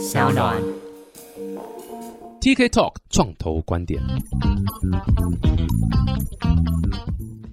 [0.00, 0.56] 小暖。
[2.40, 4.00] TK Talk 创投观点。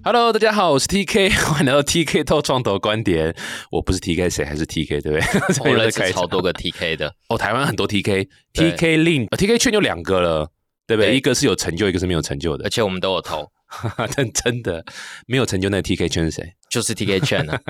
[0.02, 3.36] Hello，大家好，我是 TK， 欢迎来到 TK Talk 创投观点。
[3.70, 5.20] 我不是 TK，谁还是 TK，对不对？
[5.70, 10.50] 我认有在开场识超多个 TK 的， 哦，台湾很多 TK，TK 对 Lin，呃 TK 圈有两个了，
[10.86, 11.14] 对不对？
[11.14, 12.70] 一个是有成就，一个是没有成就的而。
[12.70, 13.46] 且我们都有投，
[14.16, 14.82] 但真的
[15.26, 16.54] 没有成就那个 TK 圈是谁？
[16.70, 17.60] 就是 TK 券啊。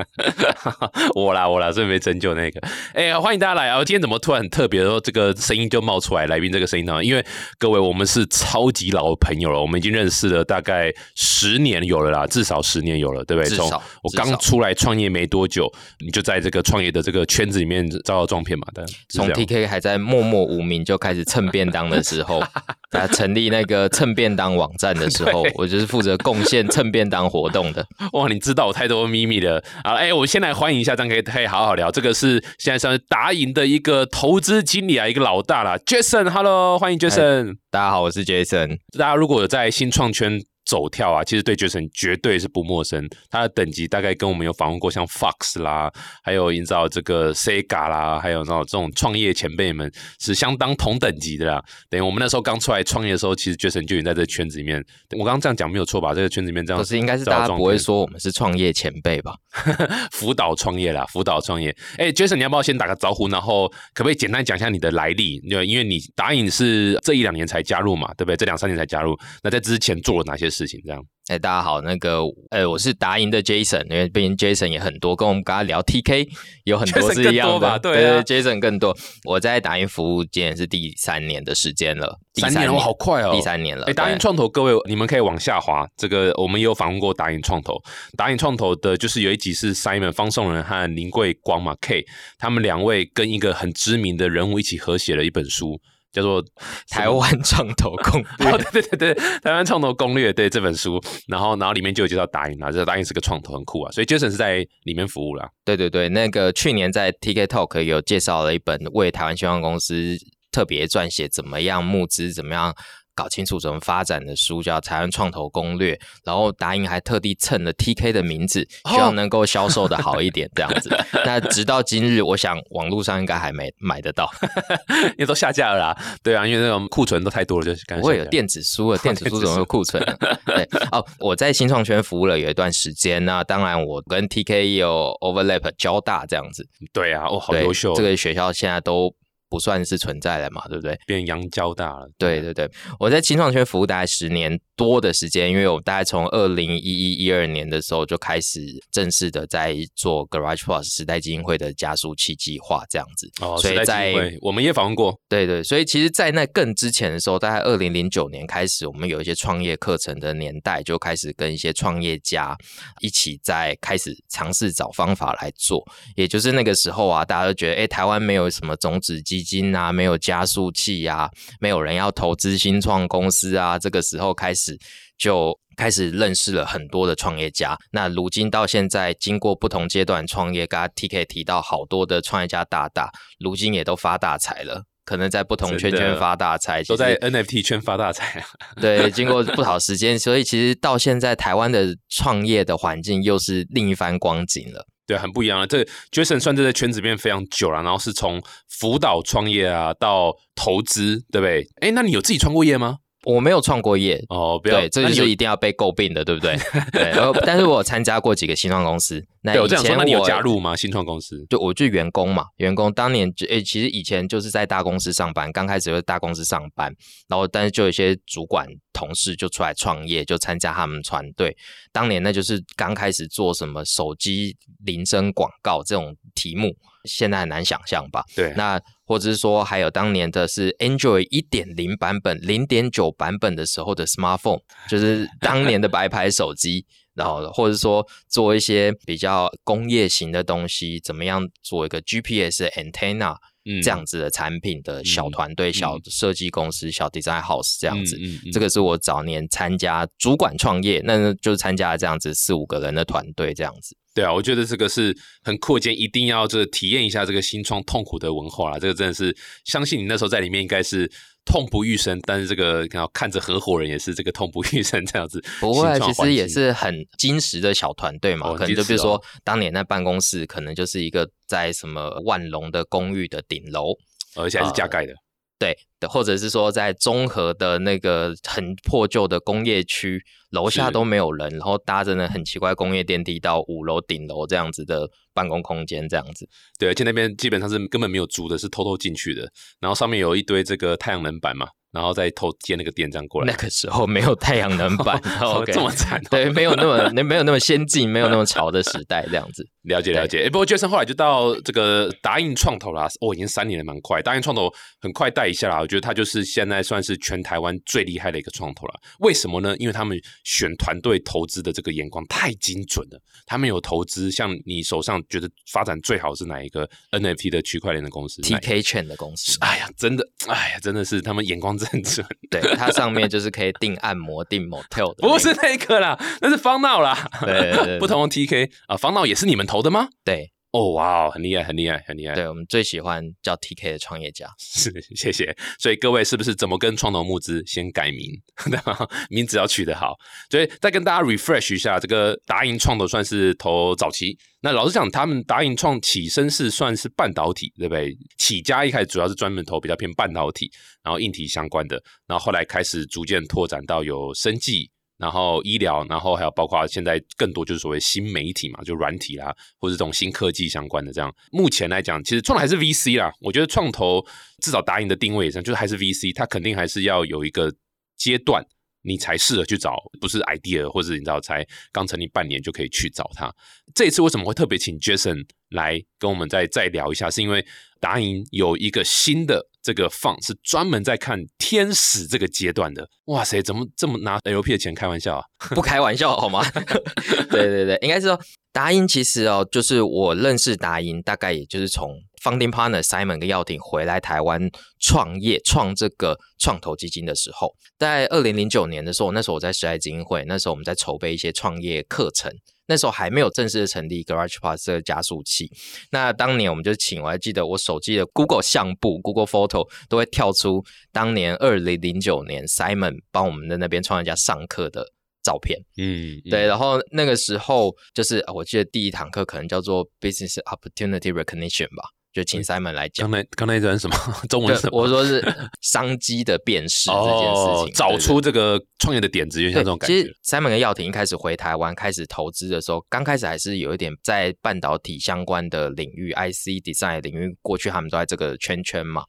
[1.15, 2.61] 我啦，我啦，所以没成就那个。
[2.95, 3.79] 哎、呀，欢迎大家来啊！
[3.85, 6.27] 今天怎么突然很特别的说这个声音就冒出来？
[6.27, 7.03] 来宾这个声音呢？
[7.03, 7.25] 因为
[7.59, 13.49] 各位，我们是超级老的朋友了，我们已经认识了大概十年有了啦，至少十年有了，对不对？
[13.51, 15.71] 从至少我刚出来创业没多久，
[16.01, 18.67] 你就在这个创业的这个圈子里面遭到撞骗嘛？
[18.75, 22.41] 对，从 TK 还在默默无名就开始蹭便当的时候，
[22.91, 27.87] 啊成立那个蹭便当网站的时候，我就是负责贡献蹭便当活动的。
[28.13, 29.63] 哇，你知道我太多秘密了。
[29.85, 31.91] 啊，哎、我先来欢迎一下，这样可以可以好好聊。
[31.91, 37.57] 这个是现在算是达银的一个投资经理啊，一个老大啦 Jason，Hello，欢迎 Jason。
[37.71, 38.79] 大家好，我是 Jason。
[38.99, 43.09] 大家如果有在新创圈走跳啊，其实对 Jason 绝对是不陌生。
[43.31, 45.91] 他的等级大概跟我们有访问过，像 Fox 啦，
[46.23, 51.65] 还有营造这个 Sega 啦，还有那种这种创业前辈们是相当同等级的啦。
[51.89, 54.85] 等于我们那时候刚出来创业的时候，其实 Jason 就已经在这个圈子里面。
[55.13, 56.13] 我刚刚这样讲没有错吧？
[56.13, 59.35] 这个圈子里面这样不是，应该是大家不会说我们是创业前辈吧？
[60.13, 61.75] 辅导创业啦，辅导创业。
[61.97, 65.41] 哎、j a s o n 你要不要先打个招呼，然后可不可以简单讲一下你的来历？
[65.45, 68.37] 因为因为你达影是这一两年才加入嘛，对不对？
[68.37, 70.81] 这两三年才加入，那在之前做了哪些事情？
[70.85, 76.27] 这样哎、大家好，那个，呃，我是达银的 Jason，因为毕竟 Jason 也很多，跟我们刚刚聊 TK
[76.65, 78.97] 有很多 是一样的，对，Jason 更多。
[79.27, 83.85] 我在达银服务今年是第三年的时间了，第三年哦，好快哦，第三年了。
[83.85, 85.87] 哎，达对银创投，各位你们可以往下滑。
[85.99, 87.75] 这个我们也有访问过达银创投，
[88.17, 92.07] 达银创投的就是有一集是 Simon 方颂仁和林桂光嘛 K，
[92.39, 95.79] 他们两位跟一个很知名的人物一起合写了一本书，
[96.13, 96.43] 叫做
[96.89, 105.49] 《台湾创投攻略哦，对对对对，台湾创投攻略对这本书，然后然后里面就有介绍达英啊，这达英是个创投，很酷啊，所以 Jason 是在里面服务啦。
[105.65, 110.17] 对对对，那个去年在 TK Talk 有介绍了一本为台湾新创公司
[110.51, 112.75] 特别撰写怎么样募资、怎么样
[113.19, 115.95] 搞清楚怎么发展的书，叫《台湾创投攻略》。
[116.25, 120.89] 然后达英还特地蹭了 TK 的名字，希望能够销售的好一点，这样子。
[121.27, 124.31] 那直到今日，我想网络上应该还没买得到，
[125.13, 130.17] 因为都下架了啦，对啊，因为那种库存都太多了，就是不会有电子书了， 电子书怎么会有库存呢？
[130.47, 136.65] 对哦，我在新创圈服务了有一段时间，那当然我跟 TK 也有 overlap 交大这样子。
[136.93, 139.13] 对啊，哦，好对优秀，这个学校现在都
[139.49, 140.99] 不算是存在了嘛，对不对？
[141.07, 148.61] 变洋交大了，对对对，我在青创圈服务大概十年多的时间，因为我大概从二零一一一二年的时候就开始
[148.91, 153.31] 正式的在做 Garage Plus 时代基金会的加速器计划这样子。
[153.41, 162.57] 哦，所以在我们也访问过，对对，所以其实，在那更之前的时候，大概二零零九年开始，我们有一些创业课程的年代，就开始跟一些创业家
[163.01, 165.85] 一起在开始尝试找方法来做。
[166.17, 174.79] 也就是那个时候啊，大家都觉得，哎，台湾没有什么种子基金啊，没有加速器啊，没有人要投资新创公司啊，这个时候开始
[175.17, 175.59] 就。
[175.79, 184.83] 开始认识了很多的创业家，那如今到现在，经过不同阶段创业，刚刚 TK 提到好多的创业家大大，如今也都发大财了。
[185.05, 188.47] 可能在不同圈圈发大财，都在 NFT 圈发大财啊。
[188.83, 194.85] 对，经过不少时间，所以其实到现在台湾的创业的环境又是另一番光景了。
[195.09, 195.67] 对，很不一样啊。
[195.67, 195.83] 这
[196.13, 201.67] Jason 算在圈子里面非常久了，然后是从辅导创业啊到投资，对不对？
[201.81, 202.99] 哎，那你有自己创过业吗？
[203.25, 206.57] 我没有创过业，哦，不要，对，这就是一定要被诟病的，对不对？
[206.93, 209.23] 对，然后但是我有参加过几个新创公司。
[209.41, 210.77] 那以对我这样说，前那你有加入吗？
[210.77, 211.45] 新创公司？
[211.51, 216.95] 就我就员工嘛，员工当年就诶，其实以前就是在大公司上班，刚开始在大公司上班，
[217.29, 221.57] 然后但是就有一些主管同事就出来创业，就参加他们团队。
[221.93, 226.73] 当年那就是刚开始做什么手机铃声广告这种题目，
[227.05, 228.25] 现在很难想象吧？
[228.37, 236.85] 对，那或者是说，还有当年的是 Android 一点零版本、零点九版本的时候的 smartphone，就是 当年的白牌手机。
[237.15, 243.39] 然后或者说做一些比较工业型的东西，怎么样做一个 GPS 的 antenna 嗯
[243.83, 248.19] 这样子的产品的小嗯团队、小嗯设计公司、小 design house 这样子。
[248.53, 253.97] 这个是我早年参加主管创业，那就是参加了这样子四五个人的团队这样子。
[254.15, 258.79] 对啊，我觉得这个是很扩建，一定要这个体验一下这个新创痛苦的文化啦。
[258.79, 261.09] 这个真的是，相信你那时候在里面应该是
[261.49, 265.43] 痛不欲生，但是这个看到看着合伙人也是这个痛不欲生这样子。
[265.59, 273.95] 不会其实也是很金石的小团队嘛，哦可能就比如说当年那办公室，可能就是一个在什么万隆的公寓的顶楼。
[274.37, 275.13] 而且还是加盖的。
[275.59, 286.49] 对的，或者是说在综合的那个很破旧的工业区，楼下都没有人，然后搭着呢很奇怪工业电梯到五楼顶楼这样子的办公空间，这样子。
[286.79, 289.51] 对，而且那边基本上是根本没有租的，是偷偷进去的。
[289.81, 291.69] 然后上面有一堆这个太阳能板嘛。
[291.91, 293.51] 然后再偷接那个电站过来。
[293.51, 295.19] 那个时候没有太阳能板
[295.73, 296.23] 这么惨。
[296.31, 299.67] 对，没有那么没有那么先进，没有那么潮的时代，这样子。
[299.89, 300.45] 了解了解。
[300.45, 303.09] 哎，不过 Jason 后来就到这个达印创投啦。
[303.23, 304.21] 哦，已经三年了，蛮快。
[304.21, 305.87] 达印创投很快带一下啦。
[305.89, 309.01] 我觉得他就是现在算是全台湾最厉害的一个创投了。
[309.21, 309.75] 为什么呢？
[309.79, 313.19] 因为他们选团队投资的这个眼光太精准了。
[313.47, 319.57] 他们有投资，像你手上觉得发展最好是哪一个 NFT 的区块链的公司？TK Chain 的公司。
[319.63, 322.27] 哎呀，真的，哎呀，真的是他们眼光真准。
[322.51, 322.61] 对。
[322.77, 327.31] 它上面就是可以订按摩、订 motel 的，不是那个啦，那是方闹啦。
[327.41, 330.11] 对， 不同的 TK 啊，方闹也是你们投的吗？
[330.23, 332.35] 对，哦，哇哦，很厉害，很厉害，很厉害。
[332.35, 335.57] 对我们最喜欢叫 TK 的创业家， 是谢谢。
[335.79, 337.65] 所以各位是不是怎么跟创投募资？
[337.67, 338.31] 先改名，
[339.31, 340.15] 名字要取得好。
[340.51, 344.39] 所以再跟大家 refresh 一下，这个达银创投算是投早期。
[344.61, 348.15] 那老实讲，他们达银创起身是算是半导体，对不对？
[348.37, 350.71] 起家一开始主要是专门投比较偏半导体，
[351.03, 361.35] 然后硬体相关的，然后后来开始逐渐拓展到有生技，然后医疗，然后还有包括现在更多就是所谓新媒体嘛，就软体啦，或者这种新科技相关的这样。
[361.53, 363.31] 目前来讲，其实创投还是 VC 啦。
[363.41, 364.25] 我觉得创投
[364.63, 367.73] 至少达银的定位上就是还是 VC，它肯定还是要有一个
[368.17, 368.65] 阶段。
[369.03, 373.51] 你才适合去找，不是 idea，或者你知道才刚成立半年就可以去找他。
[373.95, 377.31] 这一次为什么会特别请 Jason 来跟我们再再聊一下？
[377.31, 377.65] 是因为
[378.01, 383.09] 达银有一个新的这个放是专门在看天使这个阶段的。
[383.27, 385.45] 哇塞，怎么这么拿 LP 的钱开玩笑啊？
[385.75, 386.65] 不开玩笑好吗？
[387.51, 388.41] 对对对，应该是说
[388.73, 392.11] 达英其实哦，就是我认识达英，大概也就是从。
[392.45, 394.71] Founding partner Simon 跟耀廷回来台湾
[395.01, 402.49] 创业创这个创投基金的时候，在二零零九年的时候，那时候我在时代基金会，那时候我们在筹备一些创业课程，
[402.89, 405.71] 那时候还没有正式的成立 Garage Pass 这个加速器。
[406.11, 410.83] 那当年我们就请，我还记得我手机的 Google 相簿 Google Photo 都会跳出
[411.13, 415.07] 当年二零零九年 Simon 帮我们的那边创业家上课的
[415.43, 415.79] 照片。
[415.99, 422.09] 嗯，对，然后那个时候就是我记得第一堂课可能叫做 Business Opportunity Recognition 吧。
[422.33, 423.31] 就请 Simon 来讲。
[423.31, 424.17] 刚才刚才一段什么
[424.49, 424.79] 中文？
[424.93, 425.43] 我说是
[425.81, 430.15] 商机的辨识这件事情，找出这个创业的点子，就像这种感觉。
[430.15, 439.25] 其实 Simon 跟耀廷一开始回台湾开始投资的时候，刚开始还是有一点在半导体相关的领域、IC design 领域，过去他们都在这个圈圈嘛。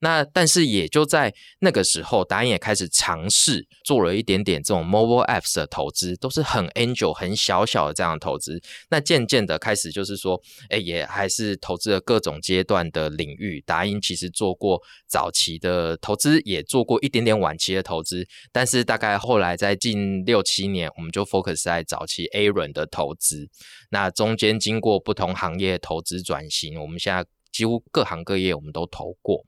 [0.00, 8.60] 那但是也就在那个时候，达人也开始尝试做了一点点这种 mobile apps 的投资，都是很 angel 很小小的这样的投资。
[8.90, 13.62] 那渐渐的开始就是说，哎，也还是投资了各种阶段的领域。
[13.64, 23.48] 达英其实做过早期的投资，也做过一点点晚期的投资，但是大概后来在近六七年，我们就 focus 在早期 A 轮的投资。
[23.90, 29.42] 那中间经过不同行业投资转型，我们现在几乎各行各业我们都投过。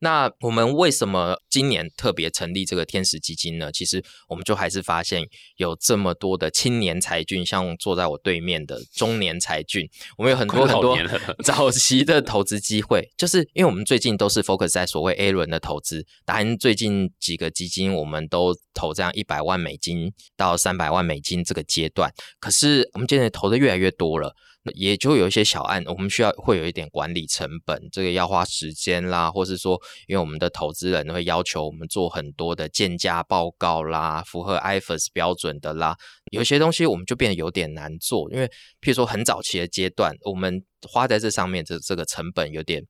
[0.00, 3.72] 那我们为什么今年特别成立这个天使基金呢？
[3.72, 10.96] 其实我们就还是发现有这么多的青年才俊，像坐在我对面的中年才俊，我们有很多很多
[11.42, 13.10] 早期的投资机会。
[13.16, 24.34] 就是因为我们最近都是 focus 在所谓 A 轮的投资，当然最近几个基金我们都投这样一百万美金到三百万美金这个阶段，可是我们现在投的越来越多了。
[24.74, 35.96] 也就有一些小案，我们需要会有一点管理成本，这个要花时间啦，或是说，因为我们的投资人会要求我们做很多的建价报告啦，符合 IFRS 标准的啦，
[36.32, 38.46] 有些东西我们就变得有点难做，因为
[38.80, 42.82] 譬如说很早期的阶段，我们花在这上面这这个成本有点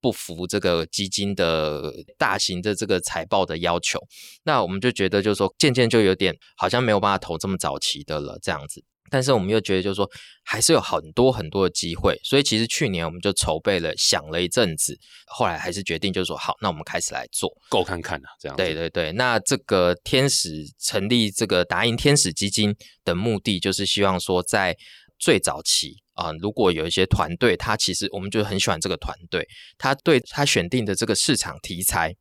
[0.00, 3.98] 不符这个基金的大型的这个财报的要求，
[4.44, 8.84] 那我们就觉得就是说，渐渐就有点好像没有办法投这么早期的了，这样子。
[9.10, 10.10] 但是我们又觉得，就是说，
[10.44, 18.56] 还是有很多很多的机会，所以其实去年我们就筹备了，想了一阵子，后来还是决定，就是说，好，那我们开始来做，够看看啊，这样。
[18.56, 24.76] 对对对，那这个天使成立这个达银天使基金的目的，就是希望说，在
[25.18, 29.46] 最早期啊，如果有一些团队，他其实我们就很喜欢这个团队，
[29.78, 32.14] 他对他选定的这个市场题材，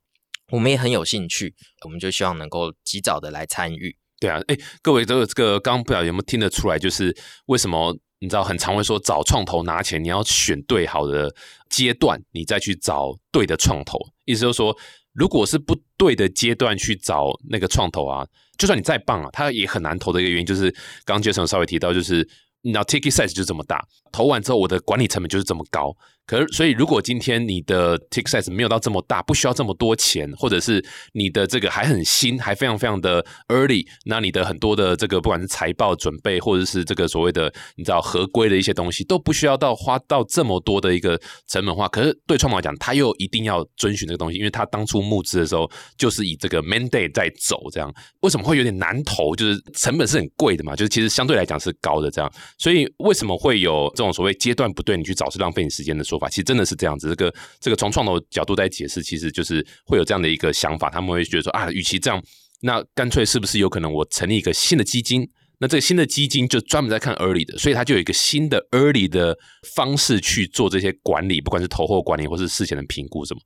[0.52, 3.98] 我们也很有兴趣，我们就希望能够及早的来参与。
[4.24, 7.13] 对啊，哎，各位这个这个，刚刚不晓得有没有听得出来，就是
[7.48, 11.30] 为什么你知道很常会说找创投拿钱，你要选对好的
[11.70, 14.00] 阶段，你再去找对的创投。
[14.24, 14.74] 意思就是说，
[15.12, 18.25] 如果是不对的阶段去找那个创投啊，
[18.58, 20.72] 就算你再棒啊，他也很难投的一个原因，就是
[21.03, 22.25] 刚刚杰森稍微提到，就是
[22.62, 25.94] 你知道 ticket size 就这么大，投完之后我的管理成本就是这么高。
[26.25, 41.89] 可是，所以如果今天你的 tick size 没有到这么大，不需要这么多钱，或者是你的这个还很新，还非常非常的 early，那你的很多的这个不管是财报准备，或者是这个所谓的你知道合规的一些东西，都不需要到花到这么多的一个成本化。
[41.89, 49.36] 可是对创办来讲，他又一定要遵循这个东西，因为他当初募资的时候就是以这个 mandate 在走，这样为什么会有点难投？
[49.36, 52.32] 就是成本是很贵的嘛，就是其实相对来讲是高的这样。
[52.58, 56.01] 所以为什么会有这种所谓阶段不对，你去找是浪费你时间的？
[56.13, 62.24] 说法其实真的是这样子，这个这个从创投角度在解释，其实就是会有这样的一个想法，他们会觉得说啊，与其这样，
[62.62, 65.27] 那干脆是不是有可能我成立一个新的基金？
[65.60, 69.38] 那这个新的基金就专门在看 early 的，所以它就有一个新的 early 的
[69.75, 73.39] 方式去做这些管理，不管是投后管理或是事前的评估什么。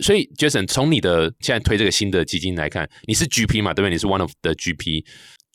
[0.00, 3.74] 所以 Jason 从你的现在推这个新的基金来看，你是 GP 嘛？
[3.74, 3.90] 对不对？
[3.90, 5.04] 你是 one of the GP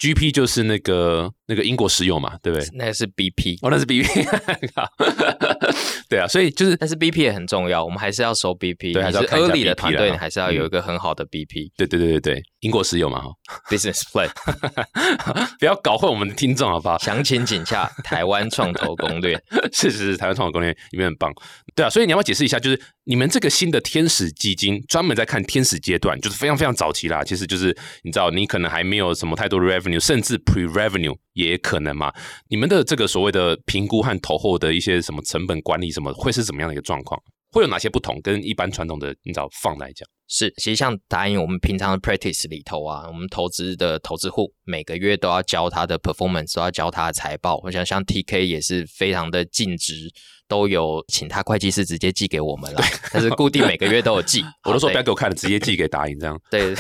[0.02, 2.36] GP，GP 就是那个那个英国石油嘛？
[2.42, 2.68] 对不对？
[2.74, 4.08] 那个是 BP，哦，那是 BP。
[6.10, 8.94] 对啊，所以就是，但是 BP 也很重要，我们还是要收 BP。
[8.94, 11.72] 对，还是 early 的团队，还是要有一个很好的 BP。
[11.78, 13.30] 对对对对对，英国石油嘛哈，
[13.70, 14.30] business plan，
[15.60, 16.98] 不要搞混我们的听众好不好？
[16.98, 19.40] 详情请洽台湾创投攻略。
[19.72, 21.32] 是是是，台湾创投攻略里面很棒。
[21.76, 27.24] 对啊，所以你要不要解释一下，就是你们这个新的天使基金，专门在看天使阶段，就是非常非常早期啦。
[27.24, 32.14] 其实就是你知道，你可能还没有什么太多的 revenue，甚至 pre revenue 也可能嘛。
[32.50, 37.20] 你们的这个所谓的评估和投后的一些什么成本管理什么，会是怎么样的一个状况？
[37.52, 38.22] 会有哪些不同？
[38.22, 40.08] 跟一般传统的你知道放来讲？
[40.34, 47.60] 是，其实像答应我们平常的 practice 里头啊，我们投资的投资户每个月都要交他的 performance，都要交他的财报。
[47.66, 50.10] 我想像 TK 也是非常的尽职，
[50.48, 54.42] 都有请他会计师直接寄给我们了，但是固定每个月都有寄。
[54.64, 56.40] 我都说不要给我看了，直接寄给答应这样。
[56.50, 56.74] 对，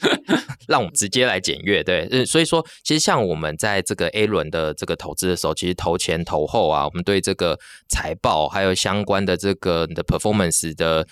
[0.68, 1.82] 让我们直接来检阅。
[1.82, 11.06] 对，所以说其实像我们在这个 A 轮的这个投资的时候，其实投前投后啊，我们对这个财报还有相关的这个的 performance 的。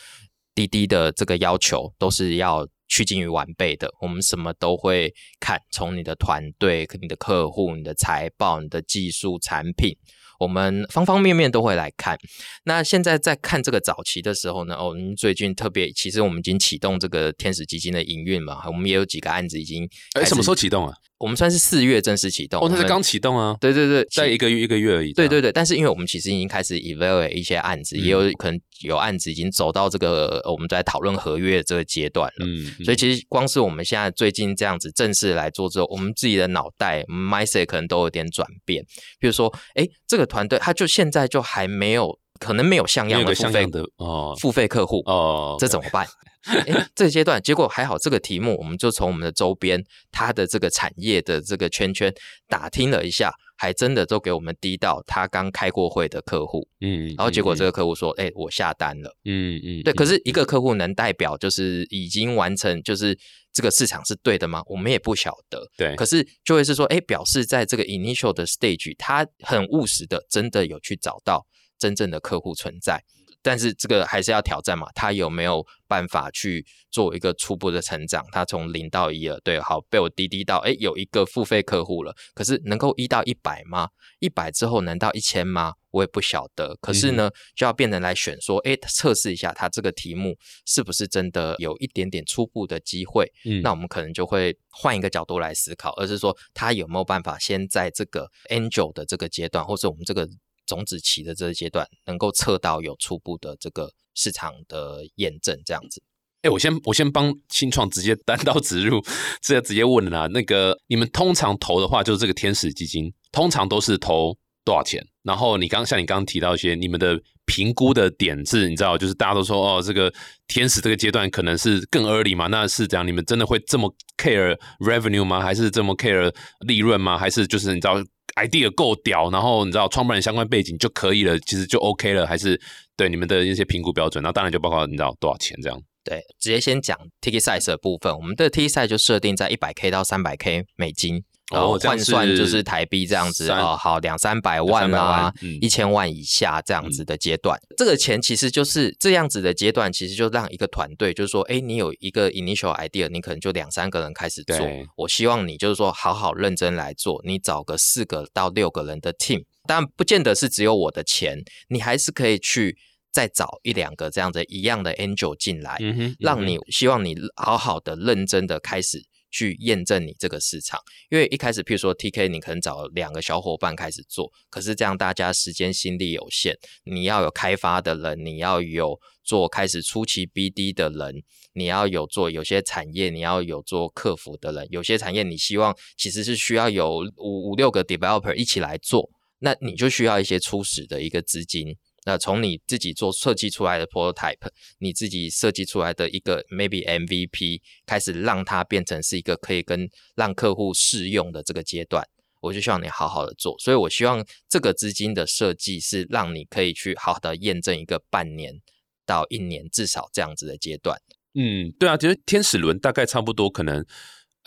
[0.59, 9.97] 滴滴的这个要求都是要趋近于完备的，我们什么都会看，从你的团队、你的客户、你的财报、你的技术、产品，
[10.41, 12.19] 我们方方面面都会来看。
[12.65, 20.93] 那现在在看这个早期的时候呢，哦，我们最近特别，其实我们已经启动这个天使基金的营运嘛，我们也有几个案子已经，哎，什么时候启动啊？
[21.19, 23.57] 我们算是四月正式启动，哦，那是刚启动啊。
[23.61, 25.13] 对对对，在一个月一个月而已。
[25.13, 32.47] 对对对，但是因为我们其实已经开始 evaluate 一些案子，也有可能有案子已经走到这个我们在讨论合约的这个阶段了。
[32.47, 38.85] 嗯，所以其实光是我们现在最近这样子正式来做之后，我们自己的脑袋 mindset 可能都有点转变。
[39.19, 46.07] 比如说，哎，这个团队他就现在就还没有，可能没有像样的付费的哦，付费客户哦，这怎么办？
[46.47, 52.15] 哎，这个阶段结果还好，这个题目我们就从我们的周边，他的这个产业的这个圈圈
[52.47, 63.19] 打听了一下，还真的都给我们滴到他刚开过会的客户，嗯，然后结果这个客户说，哎，我下单了，嗯嗯，对，可是一个客户能代表就是已经完成，就是
[63.53, 64.63] 这个市场是对的吗？
[64.67, 71.45] 我们也不晓得，对，可是就会是说，哎，表示在这个 initial 的 stage，他很务实的，真的有去找到
[71.79, 73.03] 真正的客户存在。
[73.41, 74.89] 但是这个还是要挑战嘛？
[74.97, 78.27] 他有没有办法去做一个初步的成长？
[78.33, 82.13] 他从零到一了，对，好，被我滴滴到，哎，有一个付费客户了。
[82.35, 83.89] 可是能够一到一百吗？
[84.19, 85.73] 一百之后能到一千吗？
[85.93, 86.77] 我也不晓得。
[86.81, 90.35] 可是呢，就要变成来选说，哎，测试一下他这个题目
[90.67, 93.31] 是不是真的有一点点初步的机会。
[93.45, 100.29] 嗯，那我们可能就会换一个角度来思考，而是说他有没有办法先在这个 angel 的这个阶段，或者我们这个。
[100.69, 106.01] 种子期的这个阶段，能够测到有初步的这个市场的验证，这样子。
[106.43, 109.01] 哎，我先我先帮新创直接单刀直入，
[109.43, 110.29] 直接直接问了。
[110.29, 115.05] 那个你们通常投的话，就是这个天使基金，通常都是投多少钱？
[115.25, 120.13] 然后你刚像你刚刚提到一些，你们的评估的点是，你知道，就是大家都说哦，这个
[120.47, 122.47] 天使这个阶段可能是更 early 嘛？
[122.47, 125.41] 那是这样，你们真的会这么 care revenue 吗？
[125.41, 127.17] 还是这么 care 利润吗？
[127.17, 127.97] 还是就是你知道
[128.37, 132.61] ？idea 够屌，然后你知道创办人相关背景就可以了，其实就 OK 了，还是
[132.97, 134.23] 对你们的一些评估标准？
[134.23, 135.83] 那当然就包括你知道多少钱这样。
[136.05, 141.25] 对，直接先讲 ticket size 的部分，我们的 ticket size 就设定在一百 K 到三百 K 美金。
[141.51, 154.59] 然后换算就是台币这样子哦，好两三百万啊，一千万以下这样子的阶段，这个钱其实就是这样子的阶段，其实就让一个团队就是说，哎，你有一个 initial idea，你可能就两三个人开始做，
[154.97, 162.77] 我希望你就是说好好认真来做，你找个四个到六个人的 team，但不见得是只有我的钱，你还是可以去
[163.11, 165.79] 再找一两个这样的一样的 angel 进来，
[166.19, 169.03] 让你希望你好好的认真的开始。
[169.31, 170.81] 去验证你这个市场。
[171.11, 176.55] 因为一开始，譬如说 TK，你可能找两个小伙伴开始做，可是这样大家时间心力有限，
[176.85, 191.77] 你要有开发的人，你要有做开始初期 BD 的人，你要有做有些产业你要有做客服的人，有些产业你希望其实是需要有五五六个 developer 一起来做，那你就需要一些初始的一个资金。
[192.09, 194.49] 那从你自己做设计出来的 prototype，
[194.79, 199.87] 你自己设计出来的一个 maybe MVP，开始让它变成是一个可以跟
[200.17, 202.03] 让客户试用的这个阶段，
[202.41, 203.55] 我就希望你好好的做。
[203.59, 208.59] 所以我希望这个资金的设计是让你可以去好好的验证一个半年
[209.05, 210.99] 到一年至少这样子的阶段。
[211.35, 213.85] 嗯，对啊，其实天使轮大概差不多可能。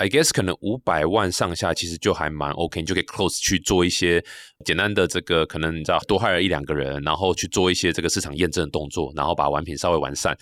[0.01, 4.23] I guess 可能五百万上下，其实就还蛮 OK，你就可以 close 去做一些
[4.65, 10.35] 简单的这个，可能你知道多害了一两个人，然后去做一些这个市场验证的动作，然后把完品稍微完善。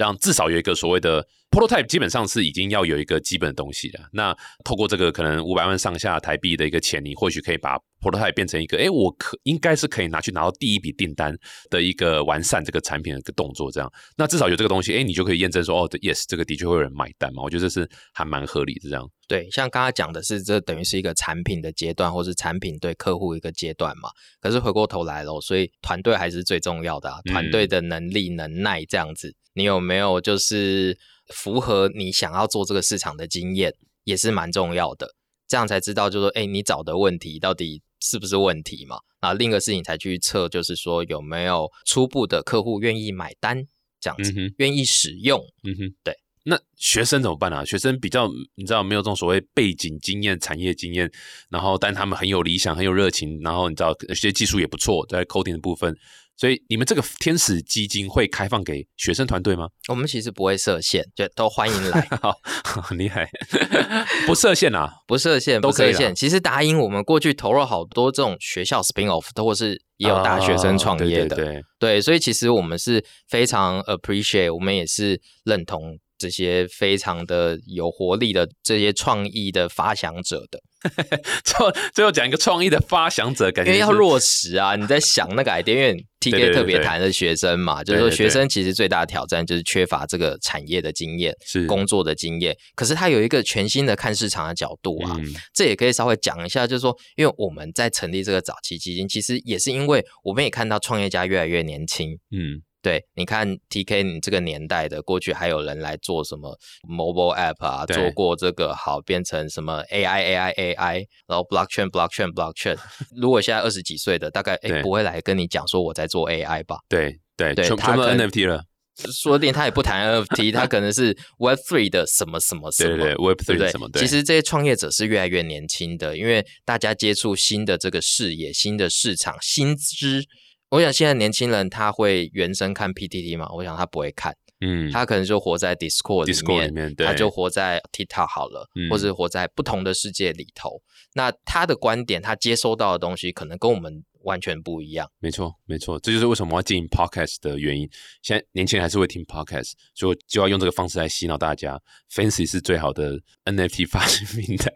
[0.00, 4.00] 让至少有一个所谓的 prototype，基本上是已经要有一个基本的东西的。
[4.14, 11.36] 那透过这个可能五百万上下台币的一个钱，你或许可以把 prototype 变成一个，哎，我可应该是可以拿去拿到第一笔订单
[11.68, 13.70] 的一个完善这个产品的一个动作。
[13.70, 17.42] 这样，那至少有这个东西，哎，你就可以验证说，哦，yes，这个的确会有人买单嘛。
[17.42, 18.88] 我觉得这是还蛮合理的。
[18.88, 24.10] 这样，对，像刚刚讲的是，这等于是一个产品的阶段，或是产品对客户一个阶段嘛。
[24.40, 29.32] 可是回过头来了，所以团队还是最重要的啊，团队的能力、能耐这样子。
[29.52, 33.72] 你有没有就是符合你想要做这个市场的经验，
[34.02, 35.14] 也是蛮重要的。
[35.46, 38.98] 这样才知道，就是说，哎，你找的问题到底是不是问题嘛？
[39.20, 43.64] 啊，另一个事情才去测，就是说有没有初步的客户愿意买单，
[44.00, 45.40] 这样子，愿意使用。
[45.62, 46.16] 嗯哼，对。
[46.44, 47.64] 那学生怎么办啊？
[47.64, 51.10] 学生比较你知道没有这种所谓背景经验、产业经验，
[51.50, 55.94] 然后但他们很有理想、很有热情，然后你知道学技术也不错，在 coding 的部分。
[56.36, 59.68] 所以你们这个天使基金会开放给学生团队吗？
[59.88, 62.08] 我们其实不会设限，就都欢迎来。
[62.22, 62.34] 好，
[62.82, 63.28] 很厉害，
[64.26, 66.14] 不设限啊，不设限，不设限。
[66.14, 72.00] 其实达英我们过去投入好多这种学校 spin off，都或是也有大学生创业的，对对。
[72.00, 75.98] 所以其实我们是非常 appreciate，我们也是认同。
[76.20, 80.60] 这些非常的有活力的这些创意的发想者的，
[81.42, 92.54] 最后最后讲一个创意的发想者，感觉因为要落实啊，你在想那个 idea，因为 TK 特别谈的学生嘛，就是说学生其实最大的挑战就是缺乏这个产业的经验，是工作的经验。
[92.74, 95.18] 可是他有一个全新的看市场的角度啊，
[95.54, 102.60] 这也可以稍微讲一下，就是说，因为我们在成立这个早期基金，其实也是因为我们也看到创业家越来越年轻，嗯。
[102.82, 107.84] 对，你看 T K，你这个年代的过去还有人来做什么 mobile app 啊？
[107.84, 112.78] 做过这个好变成什么 A I A I A I，然后 blockchain blockchain blockchain。
[113.20, 116.78] 如果现在二十几岁的，大概哎不会来跟你讲说我在做 A I 吧？
[116.88, 118.64] 对对对，他们 N F T 了，
[119.12, 124.00] 说不定他也不谈 N F T，他可能是 Web three 的什么什么什么，对对 Web three 什么对？
[124.00, 130.24] 其实这些创业者是越来越年轻的，因为大家接触新的这个视野、新的市场、新知。
[130.70, 133.48] 我想现在年轻人他会原生看 PTT 吗？
[133.52, 140.80] 我想他不会看，嗯，他可能就活在 Discord 里面，他就活在 TikTok 好了，或者活在不同的世界里头。
[141.14, 144.04] 那他的观点，他接收到的东西，可能跟我们。
[144.24, 147.88] 完全不一样，没错，没错，这就是为什么要进 podcast 的原因。
[148.20, 151.80] 现在年轻人还是会听 podcast，所以就要用这个方式来洗脑大家。
[152.12, 154.70] Fancy 是最好的 NFT 发行平台。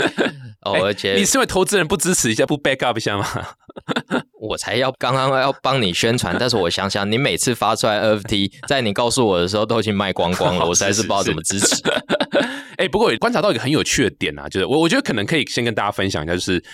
[0.64, 3.26] 哦，而且 你是因为投资人不支持一下，不 back up 一下吗？
[4.48, 11.82] 我才要刚刚要帮你宣传， 但是我想想，你每次发出来 NFT，在你告诉我的时候都已经卖光光了，我实在是不知道怎么支持。
[12.78, 16.64] 哎，不过也观察到一个很有趣的点啊，就是我我觉得可能可以先跟大家分享一下，就是。